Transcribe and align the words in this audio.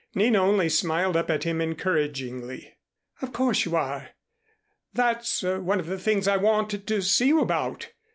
Nina 0.15 0.39
only 0.41 0.67
smiled 0.67 1.15
up 1.15 1.29
at 1.29 1.43
him 1.43 1.61
encouragingly. 1.61 2.75
"Of 3.21 3.31
course, 3.31 3.65
you 3.65 3.75
are. 3.75 4.09
That's 4.93 5.43
one 5.43 5.79
of 5.79 5.85
the 5.85 5.99
things 5.99 6.27
I 6.27 6.37
wanted 6.37 6.87
to 6.87 7.03
see 7.03 7.27
you 7.27 7.39
about. 7.39 7.91